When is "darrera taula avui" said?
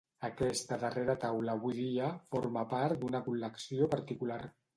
0.83-1.75